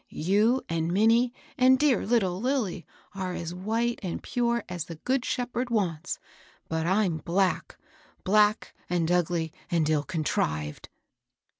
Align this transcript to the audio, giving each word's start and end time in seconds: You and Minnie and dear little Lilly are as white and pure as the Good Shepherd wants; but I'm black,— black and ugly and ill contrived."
You 0.09 0.63
and 0.67 0.91
Minnie 0.91 1.31
and 1.59 1.77
dear 1.77 2.07
little 2.07 2.41
Lilly 2.41 2.87
are 3.13 3.35
as 3.35 3.53
white 3.53 3.99
and 4.01 4.23
pure 4.23 4.63
as 4.67 4.85
the 4.85 4.95
Good 4.95 5.23
Shepherd 5.23 5.69
wants; 5.69 6.17
but 6.67 6.87
I'm 6.87 7.17
black,— 7.17 7.77
black 8.23 8.73
and 8.89 9.11
ugly 9.11 9.53
and 9.69 9.87
ill 9.87 10.01
contrived." 10.01 10.89